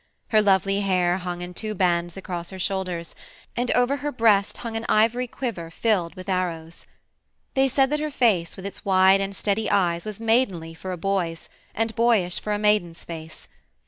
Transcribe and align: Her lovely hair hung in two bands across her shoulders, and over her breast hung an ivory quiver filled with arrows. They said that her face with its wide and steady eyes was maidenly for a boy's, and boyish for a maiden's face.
Her 0.29 0.41
lovely 0.41 0.79
hair 0.79 1.19
hung 1.19 1.43
in 1.43 1.53
two 1.53 1.75
bands 1.75 2.17
across 2.17 2.49
her 2.49 2.57
shoulders, 2.57 3.13
and 3.55 3.69
over 3.73 3.97
her 3.97 4.11
breast 4.11 4.57
hung 4.65 4.75
an 4.75 4.83
ivory 4.89 5.27
quiver 5.27 5.69
filled 5.69 6.15
with 6.15 6.27
arrows. 6.27 6.87
They 7.53 7.67
said 7.67 7.91
that 7.91 7.99
her 7.99 8.09
face 8.09 8.55
with 8.55 8.65
its 8.65 8.83
wide 8.83 9.21
and 9.21 9.35
steady 9.35 9.69
eyes 9.69 10.03
was 10.03 10.19
maidenly 10.19 10.73
for 10.73 10.91
a 10.91 10.97
boy's, 10.97 11.49
and 11.75 11.95
boyish 11.95 12.39
for 12.39 12.51
a 12.51 12.57
maiden's 12.57 13.03
face. 13.03 13.47